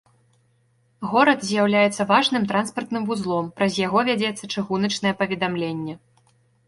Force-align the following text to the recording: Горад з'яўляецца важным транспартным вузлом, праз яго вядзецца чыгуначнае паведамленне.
Горад 1.09 1.43
з'яўляецца 1.49 2.07
важным 2.13 2.47
транспартным 2.51 3.03
вузлом, 3.09 3.51
праз 3.59 3.77
яго 3.87 3.99
вядзецца 4.09 4.51
чыгуначнае 4.53 5.13
паведамленне. 5.21 5.93